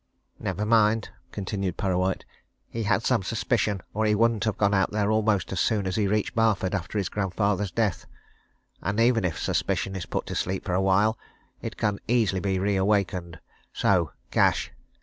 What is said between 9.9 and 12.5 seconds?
is put to sleep for awhile, it can easily